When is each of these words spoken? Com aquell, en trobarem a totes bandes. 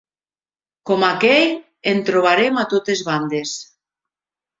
Com 0.89 1.03
aquell, 1.09 1.51
en 1.91 2.01
trobarem 2.07 2.57
a 2.61 2.65
totes 2.71 3.05
bandes. 3.11 3.53